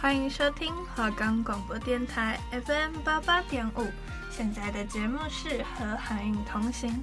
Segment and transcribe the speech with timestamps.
[0.00, 3.84] 欢迎收听华冈广播电台 FM 八八点五，
[4.30, 7.02] 现在的节目是和海韵同行。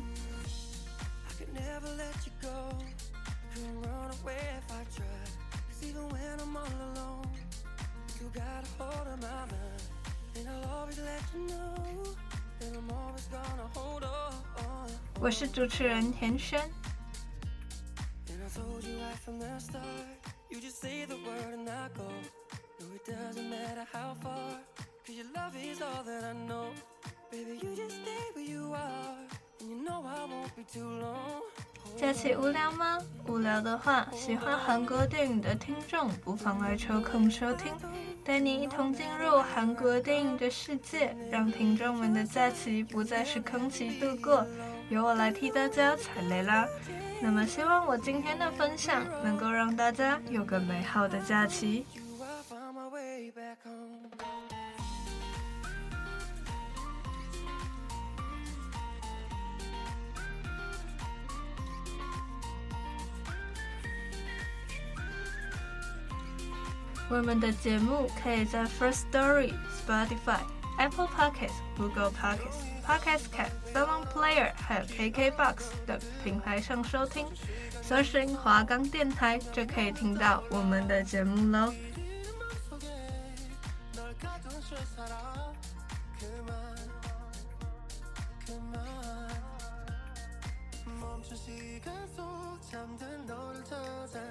[15.19, 16.61] 我是主持人田轩。
[31.97, 32.97] 假期无聊吗？
[33.27, 37.73] 无聊的话，喜欢韩国电影的听众不妨来抽空收听，
[38.23, 44.45] 带你一同进入韩国电影的世界，让听众们的假期不再是空气度过，
[44.89, 46.67] 由我来替大家踩雷啦。
[47.21, 51.85] 那么，希望我今天的分享能够让大家有个美好的假期。
[67.07, 69.53] 我们的节目可以在 First Story、
[69.85, 70.39] Spotify、
[70.77, 75.55] Apple Podcasts、Google Podcasts、Podcast Cat、Sound Player 还有 KKBox
[75.85, 77.27] 等平台上收听，
[77.83, 81.71] 搜寻华冈电台就可以听到我们的节目喽。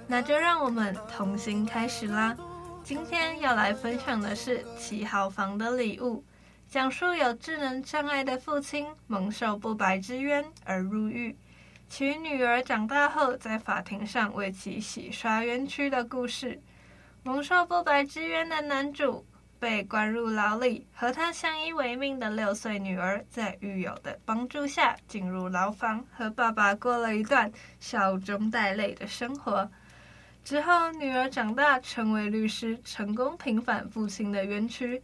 [0.07, 2.37] 那就让我们同行开始啦。
[2.85, 6.23] 今天要来分享的是七号房的礼物，
[6.69, 11.35] 讲述有智能障碍的父亲蒙受不白之冤而入狱，
[11.89, 16.61] 其女儿长大后在法庭上为其洗刷冤屈的故事。
[17.23, 19.25] 蒙受不白之冤的男主
[19.59, 29.67] 被关入牢里，和他相依为命的六岁女儿在狱友的帮助下进入牢房，和爸爸过了一段笑中带泪的生活。
[30.45, 35.03] 之后，女儿长大成为律师，成功平反父亲的冤屈。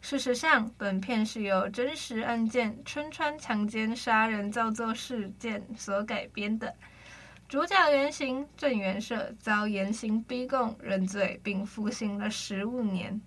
[0.00, 6.74] 事实上，本片是由真实案件春川强奸杀人造作事件所改编的。
[7.48, 13.20] 主角原型郑元社遭严刑逼供，认罪并服刑了十五年。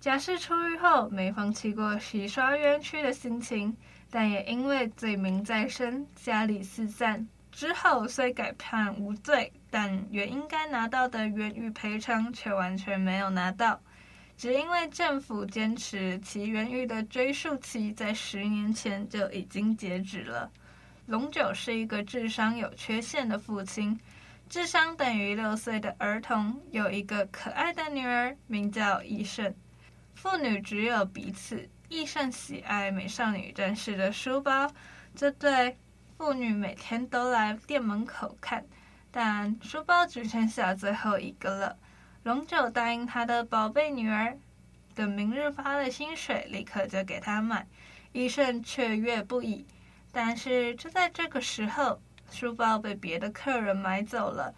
[0.00, 3.76] 假释出狱后，没放弃过洗刷冤屈的心情，
[4.10, 7.28] 但也因为罪名在身，家里四散。
[7.56, 13.80] 之后虽改判无罪，但原应该拿到的冤狱赔偿却完全没有拿到，
[14.36, 20.52] 只因为政府坚持其冤狱的追诉期在十年前就已经截止了。
[21.06, 23.98] 龙九是一个智商有缺陷的父亲，
[24.50, 29.54] 智商等于六岁的儿童，有一个可爱的女儿，名叫易胜。
[30.14, 34.70] 父女只有彼此，易胜喜爱美少女战士的书包，
[35.14, 35.78] 这对。
[36.18, 38.64] 妇女每天都来店门口看，
[39.10, 41.76] 但书包只剩下最后一个了。
[42.22, 44.38] 龙九答应他的宝贝女儿，
[44.94, 47.66] 等明日发了薪水，立刻就给她买。
[48.12, 49.66] 医生雀跃不已，
[50.10, 52.00] 但是就在这个时候，
[52.30, 54.54] 书包被别的客人买走了。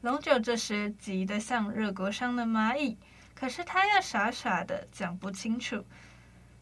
[0.00, 2.98] 龙九这时急得像热锅上的蚂蚁，
[3.36, 5.84] 可是他又傻傻的讲不清楚，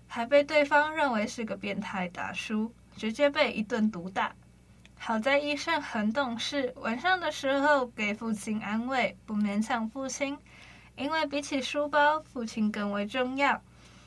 [0.07, 2.71] 还被对方认为是个变态大叔。
[2.97, 4.35] 直接被一顿毒打，
[4.99, 10.37] 好在医生很懂事，晚上的时候给父亲安慰，不勉强父亲，
[10.97, 13.61] 因为比起书包，父亲更为重要。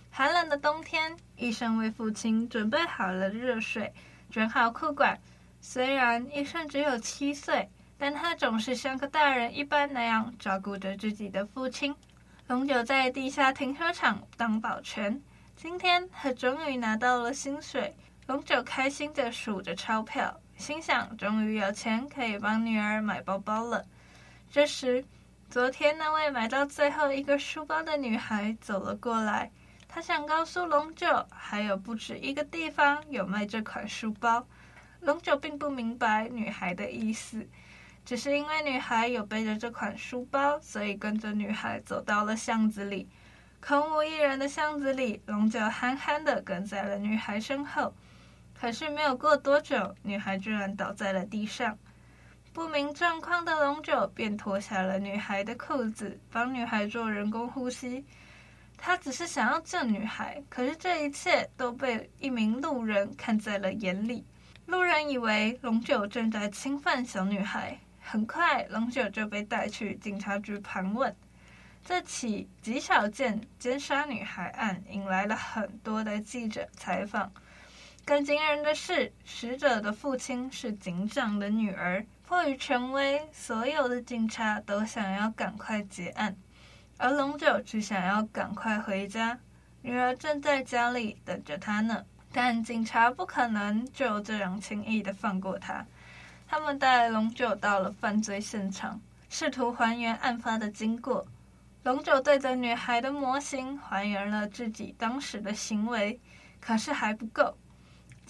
[0.09, 3.93] 寒冷的冬天，医生为父亲准备好了热水，
[4.31, 5.19] 卷好裤管。
[5.61, 11.95] 虽然医生只有七岁，但他总是像个大人一般那样照顾着自己的父亲。
[12.47, 15.21] 龙九在地下停车场当保全，
[15.55, 17.95] 今天他终于拿到了薪水。
[18.29, 23.83] 龙九开心地数着钞票，心想：终于有钱可以帮女儿买包包了。
[24.51, 25.03] 这时，
[25.49, 29.49] 昨天那位买到最后一个书包的女孩走了过来，
[29.87, 34.45] 她想告诉龙九，还有不止一个地方有卖这款书包。
[34.99, 37.43] 龙九并不明白女孩的意思，
[38.05, 43.09] 只是因为女孩有背着这款书包，所以跟着女孩走到了巷子里。
[43.59, 47.91] 空无一人的巷子里，龙九憨憨地跟在了女孩身后。
[48.59, 51.77] 可是没有过多久，女孩居然倒在了地上。
[52.51, 58.03] 不明状况的龙九便脱下了女孩的裤子，帮女孩做人工呼吸。
[58.77, 64.25] 他只是想要救女孩，可是这一切都被一名路人看在了眼里。
[64.65, 71.15] 路人以为龙九正在侵犯小女孩，很快龙九就被带去警察局盘问。
[71.85, 77.31] 这起极少见奸杀女孩案引来了很多的记者采访。
[78.09, 82.03] 更惊人的是，死者的父亲是警长的女儿。
[82.25, 86.35] 迫于权威，所有的警察都想要赶快结案。
[86.97, 89.37] 而龙九只想要赶快回家，
[89.83, 92.03] 女儿正在家里等着他呢。
[92.31, 95.85] 但警察不可能就这样轻易的放过他。
[96.47, 101.27] 他们带龙九到了犯罪现场，试图还原案发的经过。
[101.83, 106.19] 龙九对着女孩的模型还原了自己当时的行为，
[106.59, 107.55] 可是还不够。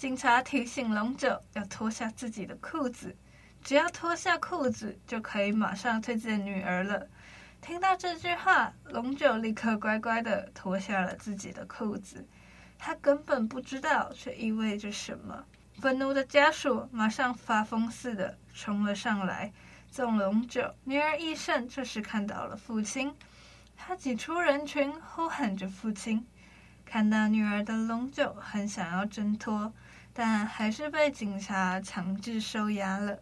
[0.00, 3.14] 警察提醒龙九要脱下自己的裤子，
[3.62, 7.06] 只要脱下裤子就可以马上推荐女儿了。
[7.60, 12.26] 听到这句话，龙九立刻乖乖地脱下了自己的裤子。
[12.78, 15.44] 他根本不知道这意味着什么。
[15.74, 19.52] 愤怒的家属马上发疯似的冲了上来，
[19.90, 20.74] 揍龙九。
[20.84, 23.14] 女儿易胜这时看到了父亲，
[23.76, 26.26] 他挤出人群呼喊着父亲。
[26.86, 29.72] 看到女儿的龙九很想要挣脱，
[30.12, 33.18] 但还是被警察强制收押了。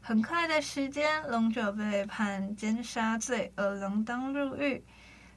[0.00, 4.84] 很快的时间，龙九被判奸杀罪而锒铛入狱。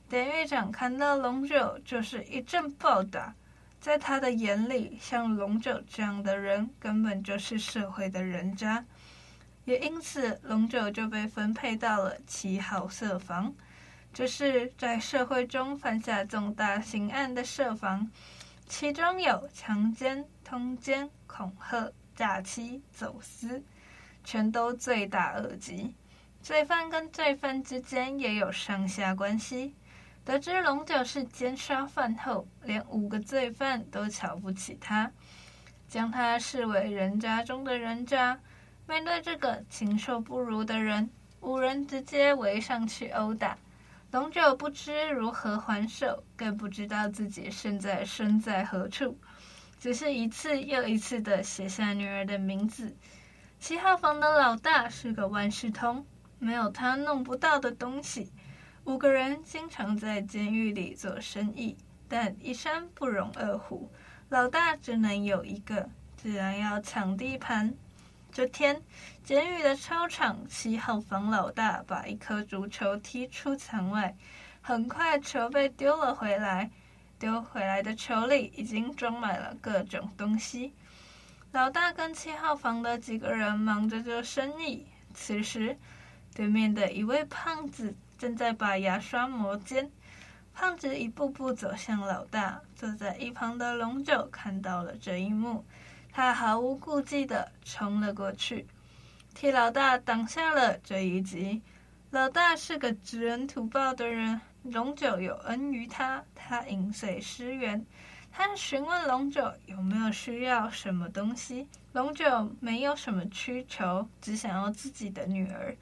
[0.07, 3.33] 典狱长看到龙九就是一阵暴打，
[3.79, 8.83] 在他的眼里，像龙九这样的人根本就是社会的人渣，
[9.65, 13.53] 也因此龙九就被分配到了七号舍房，
[14.11, 18.09] 这是在社会中犯下重大刑案的舍房，
[18.69, 23.61] 其中有强奸、通奸、恐吓、诈欺、走私。
[24.23, 25.95] 全都罪大恶极，
[26.43, 29.73] 罪犯跟罪犯之间也有上下关系。
[30.23, 35.11] 得知龙九是奸杀犯后，连五个罪犯都瞧不起他，
[35.87, 38.39] 将他视为人渣中的人渣。
[38.87, 43.57] 面对这个禽兽不如的人，五人直接围上去殴打。
[44.11, 49.15] 龙九不知如何还手，更不知道自己现在身在何处，
[49.79, 52.95] 只是一次又一次地写下女儿的名字。
[53.59, 56.03] 七号房的老大是个万事通，
[56.39, 58.31] 没有他弄不到的东西。
[58.85, 61.77] 五个人经常在监狱里做生意，
[62.07, 63.91] 但一山不容二虎，
[64.29, 67.75] 老大只能有一个，自然要抢地盘。
[68.31, 68.81] 这天，
[69.23, 74.15] 监狱的操场，七号房老大把一颗足球踢出场外，
[74.61, 76.69] 很快球被丢了回来，
[77.17, 80.73] 丢回来的球里已经装满了各种东西。
[81.51, 84.85] 老大跟七号房的几个人忙着做生意。
[85.13, 85.75] 此时，
[86.35, 89.89] 对面的一位胖子正在把牙刷磨尖。
[90.53, 95.65] 胖子一步步走向老大，坐在一旁的龙九看到了这一幕，
[96.19, 98.67] 他毫无顾忌地冲了过去，
[99.33, 101.61] 替老大挡下了这一击。
[102.11, 107.85] 老大是个知恩图报的人，龙九有恩于他，他饮水思源。
[108.33, 115.73] 他询问龙九有没有需要什么东西，龙九没有什么需求，只想要自己的女儿。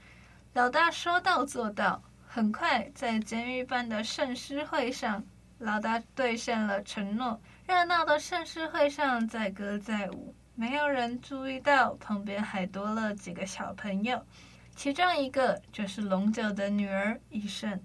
[0.53, 5.25] 老大说到做到，很快在监狱办的圣诗会上，
[5.57, 7.41] 老大兑现了承诺。
[7.67, 14.25] 热闹的盛世会上载歌载舞，没有人注意到旁边还多了几个小朋友，
[14.73, 17.77] 其中一个就是龙九的女儿一胜。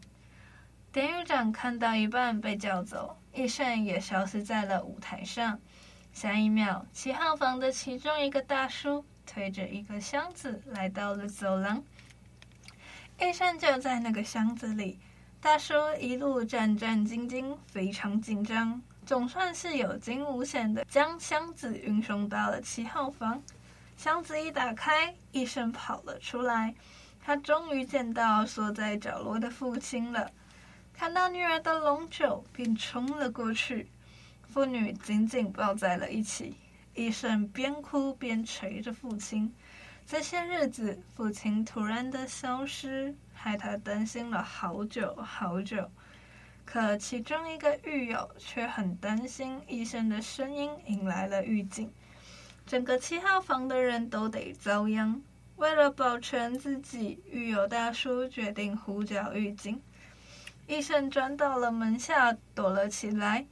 [0.93, 3.19] 典狱长看到一半被叫走。
[3.35, 5.59] 一胜也消失在了舞台上。
[6.13, 11.83] 下一秒，七号房的其中一个大叔推着一个箱子来到了走廊。
[13.19, 15.01] 一胜就在那个箱子里。
[15.41, 23.43] 大叔一路战战兢兢，非常紧张，总算是有惊无险的将箱子运送到了七号房。
[23.97, 26.75] 箱子一打开，医生跑了出来。
[27.25, 30.31] 他终于见到缩在角落的父亲了。
[30.93, 33.89] 看到女儿的龙九，便冲了过去，
[34.49, 36.57] 父女紧紧抱在了一起。
[36.95, 39.53] 医生边哭边捶着父亲。
[40.05, 45.89] 这些日子，父亲突然的消失，害他担心了好久好久。
[46.73, 51.93] 可其中一个狱友却很担心医生的声音引来了狱警，
[52.65, 55.21] 整个七号房的人都得遭殃。
[55.57, 59.83] 为了保全自己，狱友大叔决定呼叫狱警。
[60.67, 63.45] 医生钻到了门下，躲了起来。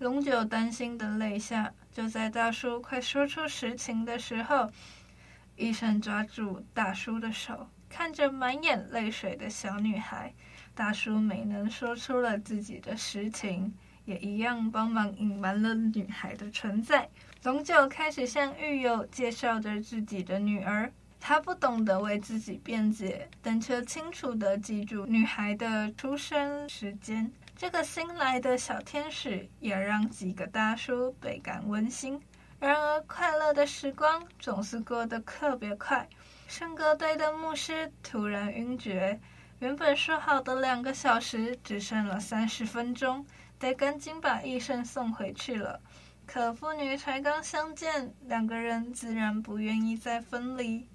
[0.00, 1.72] 龙九担心的泪下。
[1.92, 4.68] 就在大叔快说出实情的时候，
[5.54, 10.34] 医生抓住大叔的手，看着满眼泪水的小女孩，
[10.74, 13.72] 大叔没能说出了自己的实情，
[14.04, 17.08] 也一样帮忙隐瞒了女孩的存在。
[17.44, 20.90] 龙九开始向狱友介绍着自己的女儿。
[21.20, 27.32] 他不懂得为自己辩解，但却清楚地记住女孩的出生时间。
[27.56, 32.20] 这个新来的小天使也让几个大叔倍感温馨。
[32.60, 36.06] 然而，快乐的时光总是过得特别快。
[36.46, 39.18] 圣歌队的牧师突然晕厥，
[39.60, 43.24] 原本说好的两个小时只剩了三十分钟，
[43.58, 45.80] 得赶紧把义胜送回去了。
[46.26, 50.86] 可父女才刚相见，两个人自然不愿意再分离。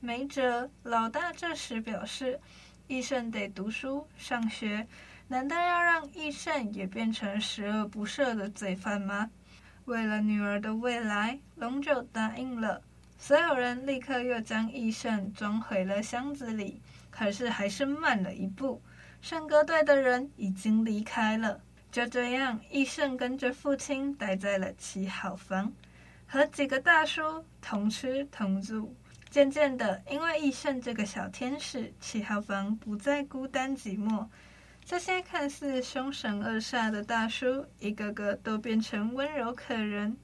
[0.00, 2.40] 没辙，老大这时表示，
[2.86, 4.86] 义胜得读书上学，
[5.28, 9.30] 难道要让义胜也变成十恶不赦的罪犯吗？
[9.84, 12.82] 为了女儿的未来，龙九答应了。
[13.18, 16.80] 所有人立刻又将义胜装回了箱子里，
[17.18, 18.80] 可是还是慢了一步。
[19.20, 21.60] 圣歌队的人已经离开了，
[21.90, 25.72] 就这样，义胜跟着父亲待在了七号房，
[26.28, 28.94] 和几个大叔同吃同住。
[29.30, 34.24] 渐渐的，因为义胜这个小天使，七号房不再孤单寂寞。
[34.84, 40.16] 这些看似凶神恶煞的大叔，一个个都变成温柔可人。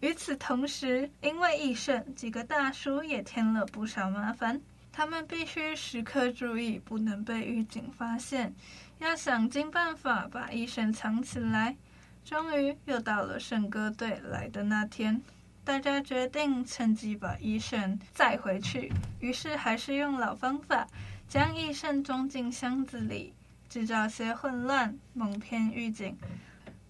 [0.00, 4.60] 与此同时，因为义胜，几个大叔也添了不少麻烦。
[5.00, 8.54] 他们必须时刻注意，不能被狱警发现，
[8.98, 11.74] 要想尽办法把医生藏起来。
[12.22, 15.22] 终于，又到了圣歌队来的那天。
[15.64, 20.86] 大家决定趁机把医生载回去，于是还是用老方法，
[21.26, 23.32] 将医生装进箱子里，
[23.70, 26.14] 制造些混乱，蒙骗狱警，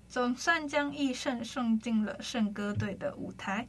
[0.08, 3.68] 总算将医生送进了圣歌队的舞台。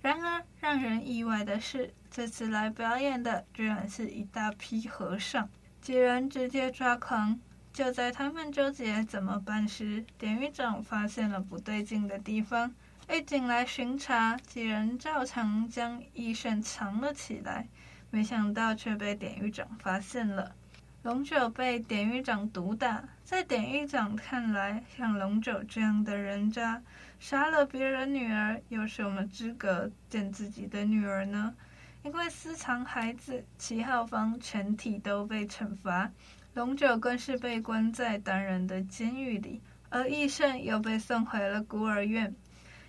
[0.00, 5.48] 然而，让人意外的是，这次来表演的居然是一大批和尚，
[5.80, 7.38] 几人直接抓狂。
[7.72, 12.74] 就在他们纠结怎么办时，典狱长发现了不对劲的地方。
[13.08, 17.68] 狱警来巡查，几人照常将义胜藏了起来，
[18.10, 20.54] 没想到却被典狱长发现了。
[21.02, 26.82] 龙九被典狱长毒打，在典狱长看来，像龙九这样的人渣，
[27.18, 31.54] 杀了别人女儿，有什么资格见自己的女儿呢？
[32.02, 36.10] 因为私藏孩子，七号房全体都被惩罚，
[36.54, 42.34] 龙九更是被关在单人的监狱里，而义胜又被送回了孤儿院。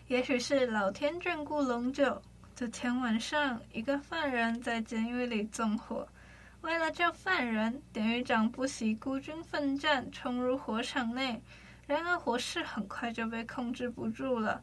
[0.07, 2.21] 也许是老天眷顾龙九。
[2.55, 6.07] 这天晚上，一个犯人在监狱里纵火。
[6.61, 11.41] 为了救犯人，典狱长不惜孤军奋战，冲入火场内。
[11.87, 14.61] 然而，火势很快就被控制不住了。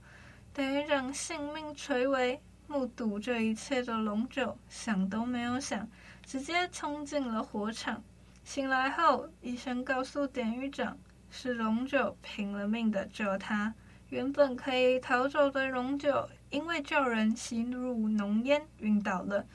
[0.55, 5.88] 典狱长性命垂危，目睹这一切的龙九想都没有想，
[6.25, 8.04] 直接冲进了火场。
[8.44, 10.98] 醒来后，医生告诉典狱长，
[11.30, 13.72] 是龙九拼了命的救他。
[14.10, 19.46] 原本可以逃走的龙九，因为救人吸入浓烟晕倒了。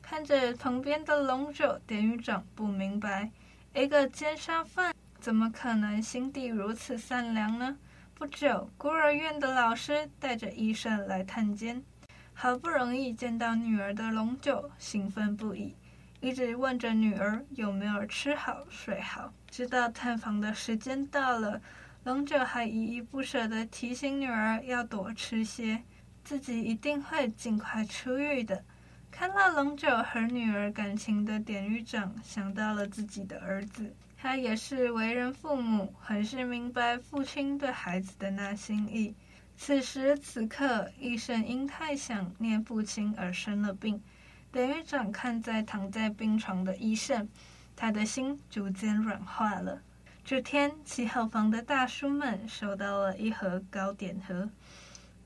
[0.00, 3.30] 看着旁边的龙九，典狱长不明白，
[3.74, 7.76] 一个奸杀犯怎么可能心地如此善良呢？
[8.14, 11.82] 不久，孤儿院的老师带着医生来探监，
[12.38, 15.74] 好不容易见到女儿的龙九兴奋不已，
[16.20, 21.58] 一直问着女儿有没有吃好睡好，直到探访的时间到了。
[22.04, 25.82] 龙九还依依不舍地提醒女儿要多吃些，
[26.22, 28.62] 自己一定会尽快出狱的。
[29.10, 39.14] 看到龙九和女儿感情的典狱长想到了自己的儿子，他也是为人父母，很是明白父亲对孩子的那心意。
[39.58, 44.02] 此时此刻，医生因太想念父亲而生了病。
[44.52, 47.28] 典狱长看在躺在病床的医生，
[47.74, 49.82] 他的心逐渐软化了。
[50.24, 54.48] 这天，七号房的大叔们收到了一盒糕点盒。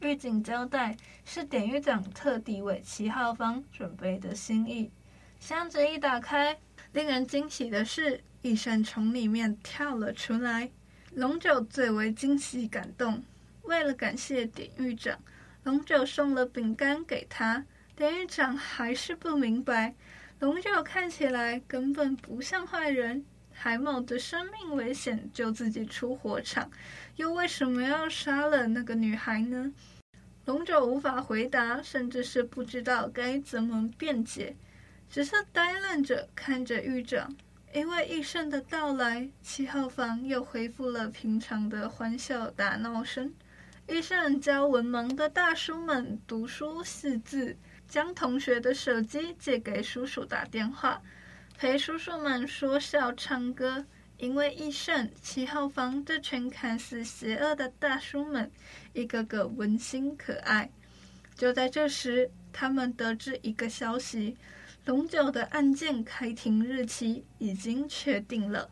[0.01, 4.91] 狱警交代，是典狱长特地为七号房准备的心意。
[5.39, 6.59] 箱子一打开，
[6.93, 10.71] 令人惊喜的是，医生从里面跳了出来。
[11.13, 13.23] 龙九最为惊喜感动，
[13.71, 15.17] 为了感谢典狱长，
[15.63, 17.65] 龙九送了饼干给他。
[17.95, 19.95] 典狱长还是不明白，
[20.41, 23.25] 龙九看起来根本不像坏人。
[23.53, 26.69] 还冒着生命危险救自己出火场，
[27.15, 29.73] 又为什么要杀了那个女孩呢？
[30.47, 34.57] 龙九无法回答，甚至是不知道该怎么辩解。
[35.09, 37.37] 只是呆愣着看着狱长。
[37.73, 43.33] 因为义胜的到来，七号房又恢复了平常的欢笑打闹声。
[43.91, 47.57] 医生教文盲的大叔们读书识字，
[47.89, 51.03] 将同学的手机借给叔叔打电话，
[51.59, 53.85] 陪叔叔们说笑唱歌。
[54.17, 58.49] 因为医生，七号房这群看似邪恶的大叔们，
[58.93, 60.71] 一个个温馨可爱。
[61.35, 64.37] 就在这时，他们得知一个消息。
[64.85, 68.71] 龙九的案件开庭日期已经确定了，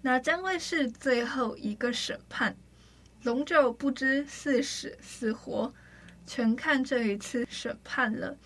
[0.00, 2.56] 那将会是最后一个审判。
[3.26, 5.74] 龙九不知是死是活，
[6.28, 8.36] 全看这一次审判了。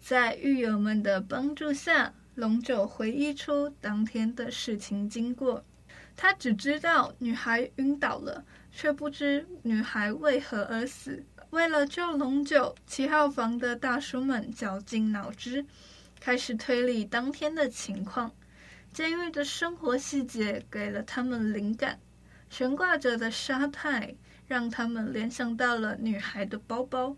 [0.00, 5.64] 在狱友们的帮助下，龙九回忆出当天的事情经过。
[6.16, 11.24] 他只知道女孩晕倒了，却不知女孩为何而死。
[11.50, 15.64] 为了救龙九，七号房的大叔们绞尽脑汁。
[16.18, 18.32] 开始推理当天的情况，
[18.92, 22.00] 监狱的生活细节给了他们灵感，
[22.50, 24.14] 悬挂着的沙袋
[24.46, 27.16] 让他们联想到了女孩的包包，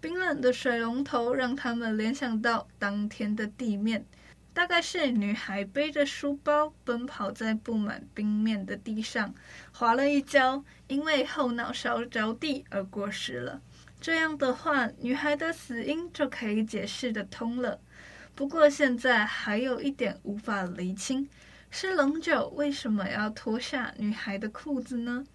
[0.00, 4.06] 冰冷的水龙头让他们联想到当天的地面，
[4.52, 9.34] 大概是女孩背着书包奔跑在布满冰面的地上，
[9.72, 13.60] 滑了一跤，因为后脑勺着地而过世了。
[14.00, 17.80] 这样的话，女孩的死因就可以解释得通了。
[18.36, 21.28] 不过现在还有一点无法厘清，
[21.76, 25.26] 是龙九为什么要脱下女孩的裤子呢？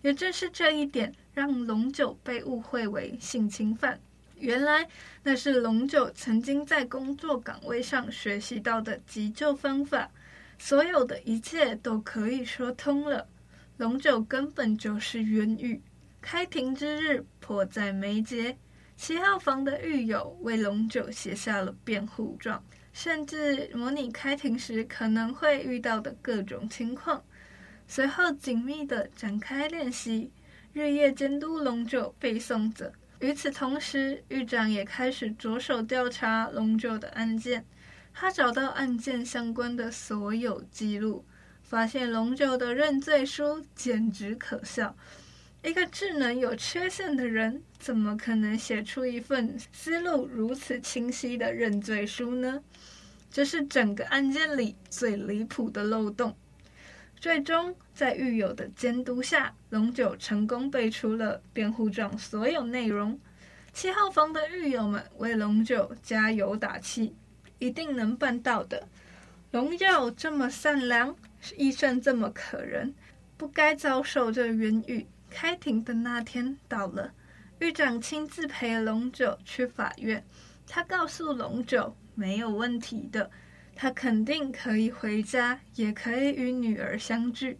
[0.00, 3.98] 也正是这一点，让龙九被误会为性侵犯。
[4.36, 4.88] 原来
[5.24, 10.08] 那是龙九曾经在工作岗位上学习到的急救方法，
[10.56, 13.26] 所有的一切都可以说通了。
[13.76, 15.82] 龙九根本就是冤狱，
[16.20, 18.56] 开庭之日迫在眉睫。
[18.96, 27.22] 七号房的狱友为龙九写下了辩护状，甚至模拟开庭时可能会遇到的各种情况。
[27.86, 30.32] 随后紧密地展开练习，
[30.72, 32.92] 日夜监督龙九背诵着。
[33.20, 37.64] 与此同时，狱长也开始着手调查龙九的案件。
[38.12, 41.24] 他找到案件相关的所有记录，
[41.62, 44.96] 发现龙九的认罪书简直可笑。
[45.66, 52.62] 一个智能有缺陷的人，怎么可能写出一份思路如此清晰的认罪书呢？
[53.32, 56.36] 这是整个案件里最离谱的漏洞。
[57.18, 63.18] 最终，在狱友的监督下，龙九成功背出了辩护状所有内容。
[63.72, 67.12] 七号房的狱友们为龙九加油打气，
[67.58, 68.86] 一定能办到的。
[69.50, 71.16] 龙九这么善良，
[71.56, 72.94] 义胜这么可人，
[73.36, 75.04] 不该遭受这冤狱。
[75.30, 77.12] 开庭的那天到了，
[77.58, 80.24] 狱长亲自陪龙九去法院。
[80.66, 83.30] 他告诉龙九没有问题的，
[83.74, 87.58] 他肯定可以回家，也可以与女儿相聚。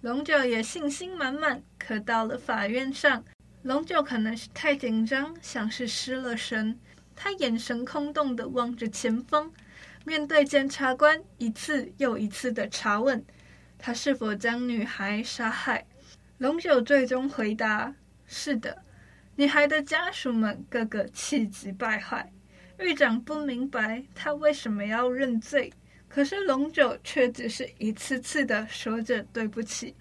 [0.00, 1.62] 龙九也信心满满。
[1.78, 3.24] 可到了法院上，
[3.62, 6.78] 龙九可能是太紧张，像是失了神，
[7.14, 9.52] 他眼神空洞的望着前方，
[10.04, 13.22] 面对检察官一次又一次的查问，
[13.76, 15.86] 他是否将女孩杀害。
[16.40, 17.94] 龙九最终回答
[18.26, 18.82] ：“是的。”
[19.36, 22.32] 女孩的家属们个个气急败坏。
[22.78, 25.70] 狱长不明白他为什么要认罪，
[26.08, 29.94] 可是龙九却只是一次次的说着对不起。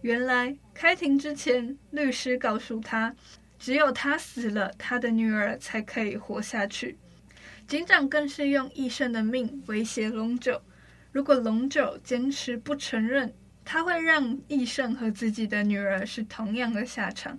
[0.00, 3.14] 原来开庭之前，律师告诉他，
[3.56, 6.98] 只有他死了，他的女儿才可以活下去。
[7.68, 10.60] 警长更是用义胜的命威胁龙九，
[11.12, 13.32] 如果龙九坚持不承认。
[13.68, 17.36] 他会让义胜和自己的女儿是同样的下场，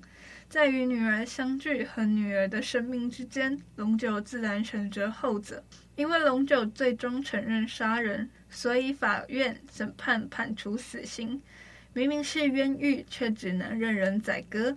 [0.50, 5.64] 在与女儿相聚和女儿的生命之间，龙九自然选择后者。
[5.96, 11.42] 因为龙九最终承认杀人，所以法院审判判处死刑。
[11.94, 14.76] 明明是冤狱，却只能任人宰割。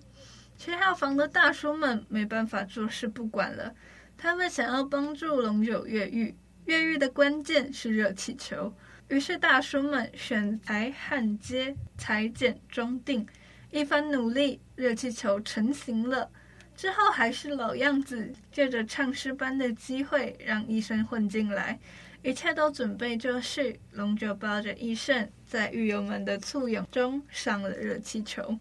[0.56, 3.74] 七号房的大叔们没办法坐视不管了，
[4.16, 6.36] 他们想要帮助龙九越狱。
[6.66, 8.72] 越狱的关键是热气球。
[9.10, 13.26] 于是大叔们选材、焊接、裁剪、装订，
[13.72, 16.30] 一番努力，热气球成型了。
[16.76, 21.76] 之后还是老样子，借着唱诗班的机会，让医生混进来。
[22.22, 28.60] 一切都准备就绪，龙九抱着医生，在狱友们的簇拥中上了热气球。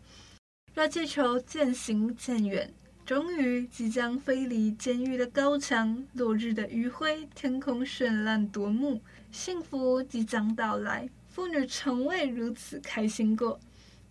[0.74, 2.74] 热气球渐行渐远，
[3.10, 6.06] 终于即将飞离监狱的高墙。
[6.14, 9.02] 落日的余晖，天空绚烂夺目。
[9.32, 13.60] 幸福即将到来，妇女从未如此开心过。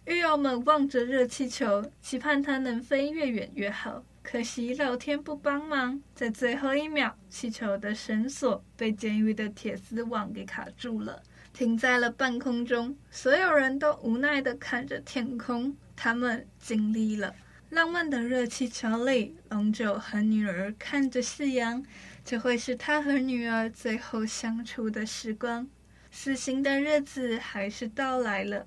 [0.05, 4.03] 狱友们望着热气球，期盼它能飞越远越好。
[4.21, 12.97] 可惜老天不帮忙，在最后一秒，气球的绳索被监狱的铁丝网给卡住了，停在了半空中。
[13.13, 15.77] 所有人都无奈地看着天空。
[15.95, 17.33] 他们经历了
[17.71, 21.85] 浪漫的热气球里，龙九和女儿看着夕阳，
[22.25, 25.69] 这会是他和女儿最后相处的时光。
[26.11, 28.67] 死刑的日子还是到来了，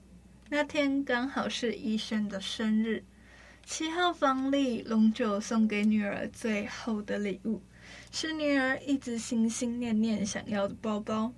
[0.50, 3.04] 那天刚好是医生的生日。
[3.66, 7.60] 七号房里，龙九送给女儿最后的礼物，
[8.12, 11.34] 是女儿一直心心念念想要的包包。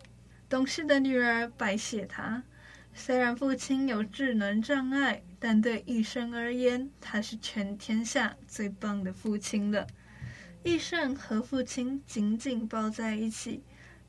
[0.49, 2.43] 懂事的女儿拜谢他，
[2.93, 9.85] 虽然父亲有智能障碍，但对一生而言，他是全天下最棒的父亲了。
[10.63, 13.61] 医生和父亲紧紧抱在一起，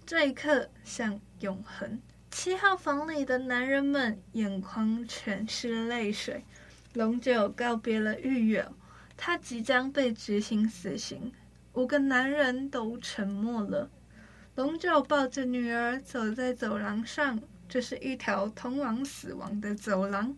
[0.06, 2.00] 这一刻像永恒。
[2.30, 6.44] 七号房里的男人们眼眶全是泪水。
[6.92, 8.72] 龙九告别了狱友，
[9.16, 11.32] 他即将被执行死刑。
[11.72, 13.90] 五个男人都沉默了。
[14.54, 20.36] 龙九抱着女儿走在走廊上，这是一条通往死亡的走廊。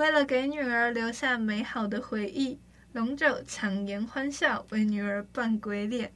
[0.00, 2.58] 为了给女儿留下美好的回忆，
[2.94, 6.10] 龙九强颜欢笑，为女儿扮鬼脸。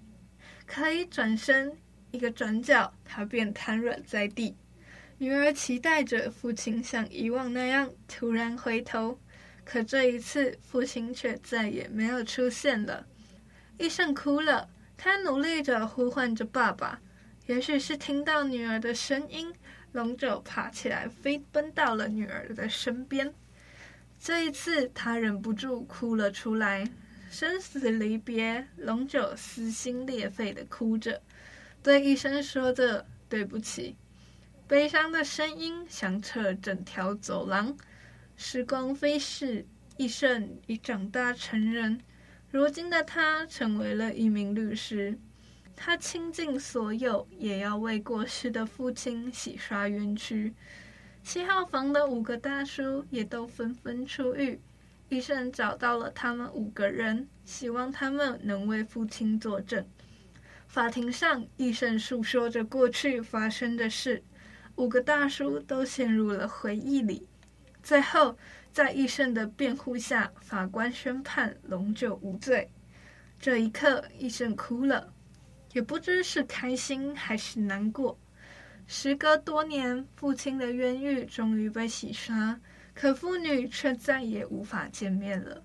[0.65, 1.71] 可一转身，
[2.11, 4.57] 一个转角，他便瘫软在地。
[5.19, 9.21] 女儿期待着父亲像以往那样突然回头。
[9.67, 13.07] 可这一次，父亲却再也没有出现了。
[13.77, 14.67] 医生哭了，
[14.97, 16.99] 他努力着呼唤着爸爸。
[17.45, 19.53] 也许是听到女儿的声音，
[19.93, 23.31] 龙九爬起来，飞奔到了女儿的身边。
[24.25, 26.91] 这一次，他忍不住哭了出来。
[27.31, 31.21] 生死离别，龙九撕心裂肺地哭着，
[31.83, 33.95] 对医生说着对不起。
[34.67, 37.77] 悲伤的声音响彻整条走廊。
[38.35, 39.67] 时光飞逝，
[39.99, 42.01] 医生已长大成人。
[42.51, 45.19] 如今的他成为了一名律师，
[45.77, 50.55] 他倾尽所有，也要为过世的父亲洗刷冤屈。
[51.25, 54.61] 七号房的五个大叔也都纷纷出狱。
[55.09, 59.87] 医生找到了他们五个人，希望他们能为父亲作证。
[60.69, 64.23] 法庭上，医生诉说着过去发生的事，
[64.77, 67.27] 五个大叔都陷入了回忆里。
[67.83, 68.37] 最后，
[68.71, 72.71] 在医生的辩护下，法官宣判龙九无罪。
[73.41, 75.11] 这一刻，医生哭了，
[75.73, 78.19] 也不知是开心还是难过。
[78.87, 82.59] 时隔多年，父亲的冤狱终于被洗刷，
[82.95, 85.63] 可父女却再也无法见面了。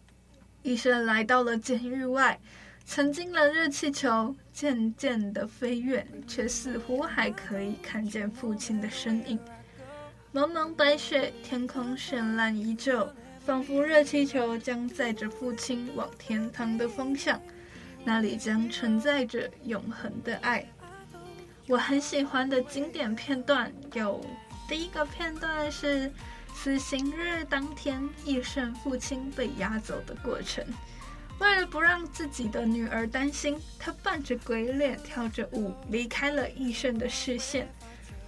[0.63, 2.39] 医生来到了监狱外，
[2.85, 9.37] 曾经的热气球渐渐的飞远，却似乎还可以看见父亲的身影。
[10.31, 13.07] 蒙蒙白雪，天空绚烂依旧，
[13.39, 17.41] 仿佛热气球将载着父亲往天堂的方向，
[18.05, 20.65] 那里将承载着永恒的爱。
[21.69, 24.19] 我很喜欢的经典片段有：
[24.67, 26.11] 第一个片段是
[26.51, 30.65] 死刑日当天，医生父亲被押走的过程。
[31.37, 37.71] 为了不让自己的女儿担心，他扮着鬼脸跳着舞离开了医生的视线。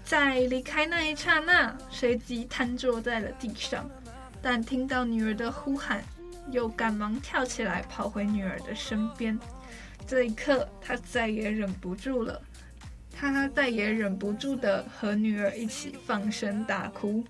[0.04, 3.90] 在离开那一刹那，随即瘫坐在了地上，
[4.40, 6.04] 但听到女儿的呼喊，
[6.52, 9.40] 又赶忙跳起来跑回女儿的身边。
[10.06, 12.40] 这一刻，他再也忍不住了，
[13.30, 17.24] 他再也忍不住的和女儿一起放声大哭，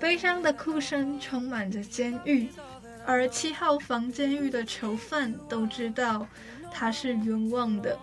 [0.00, 2.48] 悲伤的哭声充满着监狱，
[3.06, 6.26] 而七号房监狱的囚犯都知道
[6.70, 7.98] 他是冤枉的。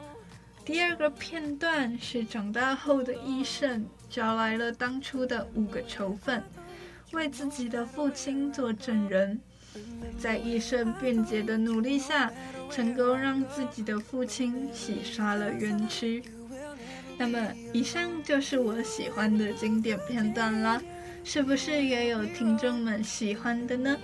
[0.64, 6.44] 第二个片段是长大后的医生找来了当初的五个囚犯，
[7.12, 9.40] 为自己的父亲做证人。
[10.20, 12.32] 在医生辩解的努力下，
[12.70, 16.24] 成功让自己的父亲洗刷了冤屈。
[17.22, 20.82] 那么，以上就是我喜欢的经典片段啦，
[21.24, 23.96] 是不是也有听众们喜欢的呢？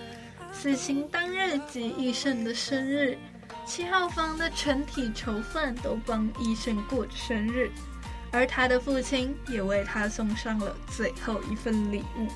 [0.53, 3.17] 死刑当日及医生的生日。
[3.65, 7.71] 七号房的全体囚犯都帮医生过生日，
[8.31, 12.27] 而他的父亲也为他送上了最后一份礼物。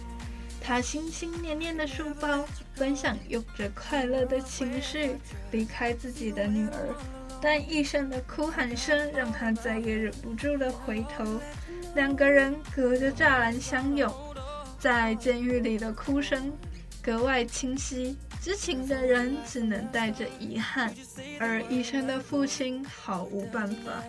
[0.60, 2.44] 他心心念念的书包，
[2.76, 5.16] 本想用着快乐的情绪
[5.52, 6.96] 离开自己的女儿，
[7.42, 11.42] 但医生的哭喊声让他再也忍不住的回头。
[11.96, 14.14] 两个人隔着栅栏相拥，
[14.80, 16.52] 在监狱里的哭声
[17.02, 18.18] 格外清晰。
[18.42, 20.92] 知情的人只能带着遗憾，
[21.40, 24.04] 而医生的父亲毫无办法。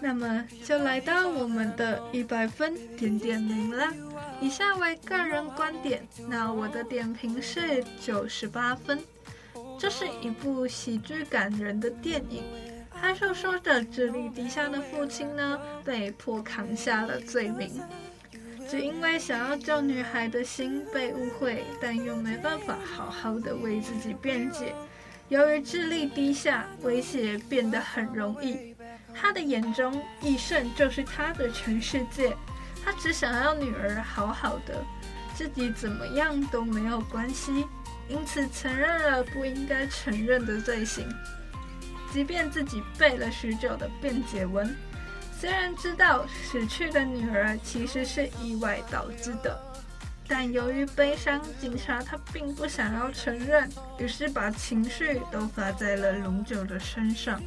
[0.00, 3.92] 那么就来到我们的一百分点点名啦。
[4.40, 9.00] 以下为个人观点，那我的点评是九十八分。
[9.80, 12.44] 这是一部喜剧感人的电影。
[12.92, 17.80] 他就说着智力低下的父亲呢，被迫扛下了罪名，
[18.68, 24.74] 只因为想要救女孩的心被误会，但又没办法好好的为自己辩解。
[25.30, 28.76] 由于智力低下，威胁变得很容易。
[29.14, 32.36] 他的眼中，易胜就是他的全世界。
[32.84, 34.84] 他只想要女儿好好的，
[35.34, 37.64] 自己怎么样都没有关系，
[38.10, 41.06] 因此承认了不应该承认的罪行。
[42.12, 44.76] 即便自己背了许久的辩解文，
[45.38, 49.56] 虽然知道死去的女儿其实是意外导致的，
[50.26, 57.40] 但由于悲伤，警察他并不想要承认，于是把情绪都发在了龙九的身上。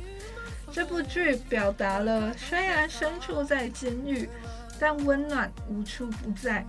[0.71, 4.29] 这部剧表达了，虽然身处在监狱，
[4.79, 6.65] 但温暖无处不在。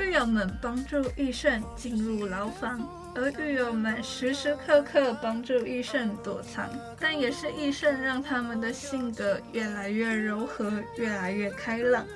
[0.00, 2.80] 狱友们帮助义胜进入牢房。
[3.20, 12.06] 而狱友们时时刻刻帮助义胜躲藏，但也是义胜让他们的性格越来越柔和，越来越开朗。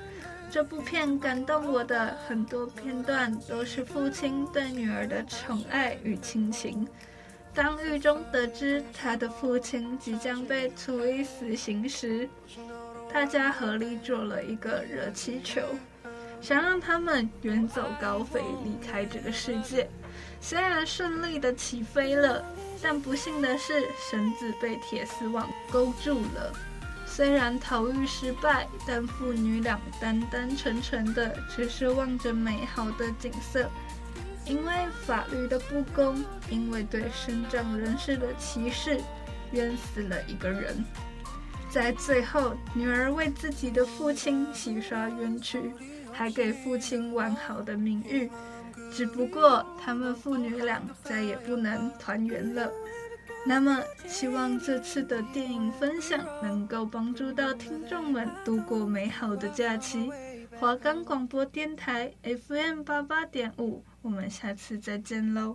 [0.48, 6.86] 这部片感动我的很多片段都是父亲对女儿的宠爱与亲情。
[7.52, 12.28] 当狱中得知他的父亲即将被处以死刑时，
[13.12, 15.62] 大家合力做了一个热气球，
[16.42, 19.88] 想让他们远走高飞，离开这个世界。
[20.40, 22.44] 虽然顺利的起飞了，
[22.82, 26.52] 但不幸的是绳子被铁丝网勾住了。
[27.06, 33.70] 虽然逃狱失败，但父女俩单单纯纯的只是望着美好的景色。
[34.44, 34.72] 因为
[35.06, 39.00] 法律的不公，因为对身障人士的歧视，
[39.52, 40.84] 冤死了一个人。
[41.70, 45.72] 在最后，女儿为自己的父亲洗刷冤屈，
[46.12, 48.30] 还给父亲完好的名誉。
[48.92, 52.70] 只不过他们父女俩再也不能团圆了。
[53.44, 60.12] 那么，希望这次的电影分享能够帮助到听众们度过美好的假期。
[60.60, 65.50] 华冈广播电台 FM 八八点五，我们下次再见喽。